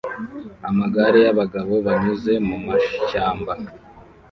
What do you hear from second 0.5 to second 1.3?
amagare